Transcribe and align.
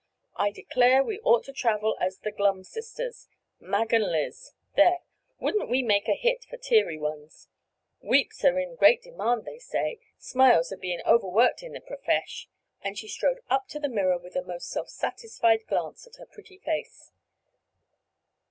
"I 0.35 0.49
declare 0.49 1.03
we 1.03 1.19
ought 1.19 1.43
to 1.43 1.53
travel 1.53 1.95
as 1.99 2.17
'The 2.17 2.31
Glum 2.31 2.63
Sisters—Mag 2.63 3.93
and 3.93 4.05
Liz.' 4.11 4.53
There! 4.75 5.03
Wouldn't 5.39 5.69
we 5.69 5.83
make 5.83 6.07
a 6.07 6.15
hit 6.15 6.43
for 6.45 6.57
teary 6.57 6.97
ones? 6.97 7.49
Weeps 8.01 8.43
are 8.43 8.57
in 8.57 8.73
great 8.75 9.03
demand 9.03 9.45
they 9.45 9.59
say. 9.59 9.99
Smiles 10.17 10.71
are 10.71 10.77
being 10.77 11.01
overworked 11.05 11.61
in 11.61 11.73
the 11.73 11.81
profresh!" 11.81 12.47
and 12.83 12.97
she 12.97 13.07
strode 13.07 13.41
up 13.47 13.67
to 13.67 13.79
the 13.79 13.89
mirror 13.89 14.17
with 14.17 14.35
a 14.35 14.41
most 14.41 14.71
self 14.71 14.89
satisfied 14.89 15.67
glance 15.67 16.07
at 16.07 16.15
her 16.15 16.25
pretty 16.25 16.57
face. 16.57 17.11